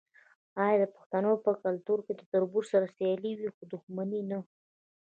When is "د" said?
0.79-0.85, 2.15-2.21